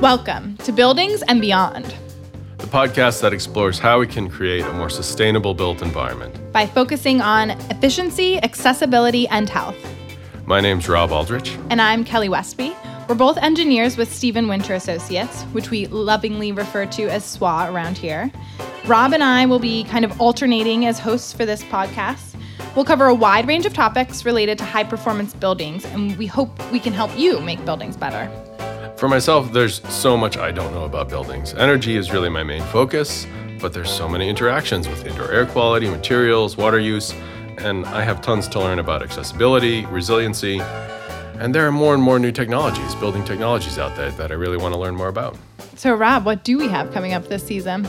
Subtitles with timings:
[0.00, 1.94] Welcome to Buildings and Beyond
[2.66, 7.20] the podcast that explores how we can create a more sustainable built environment by focusing
[7.20, 9.76] on efficiency, accessibility, and health.
[10.46, 11.56] My name's Rob Aldrich.
[11.70, 12.74] And I'm Kelly Westby.
[13.08, 17.98] We're both engineers with Steven Winter Associates, which we lovingly refer to as SWA around
[17.98, 18.32] here.
[18.86, 22.34] Rob and I will be kind of alternating as hosts for this podcast.
[22.76, 26.50] We'll cover a wide range of topics related to high performance buildings, and we hope
[26.70, 28.30] we can help you make buildings better.
[28.98, 31.54] For myself, there's so much I don't know about buildings.
[31.54, 33.26] Energy is really my main focus,
[33.60, 37.14] but there's so many interactions with indoor air quality, materials, water use,
[37.56, 40.60] and I have tons to learn about accessibility, resiliency,
[41.38, 44.58] and there are more and more new technologies, building technologies out there that I really
[44.58, 45.38] want to learn more about.
[45.76, 47.88] So, Rob, what do we have coming up this season?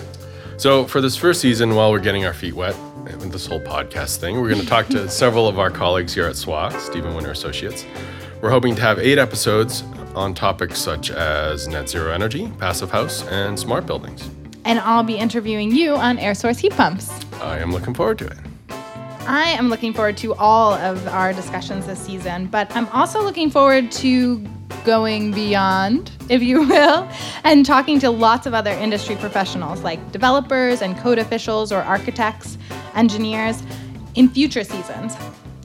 [0.55, 2.75] So, for this first season, while we're getting our feet wet
[3.15, 6.35] this whole podcast thing, we're going to talk to several of our colleagues here at
[6.35, 7.85] SWA, Steven Winter Associates.
[8.41, 9.83] We're hoping to have eight episodes
[10.15, 14.29] on topics such as net zero energy, passive house, and smart buildings.
[14.65, 17.09] And I'll be interviewing you on air source heat pumps.
[17.41, 18.37] I am looking forward to it.
[19.27, 23.49] I am looking forward to all of our discussions this season, but I'm also looking
[23.49, 24.39] forward to
[24.85, 27.07] going beyond, if you will,
[27.43, 32.57] and talking to lots of other industry professionals like developers and code officials or architects,
[32.95, 33.63] engineers
[34.15, 35.15] in future seasons.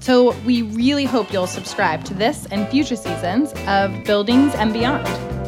[0.00, 5.41] So we really hope you'll subscribe to this and future seasons of Buildings and Beyond.